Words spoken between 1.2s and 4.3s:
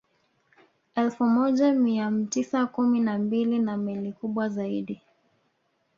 moja mia mtisa kumi na mbili na meli